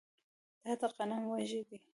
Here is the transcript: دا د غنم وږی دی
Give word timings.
دا 0.63 0.71
د 0.79 0.81
غنم 0.95 1.21
وږی 1.31 1.61
دی 1.67 1.77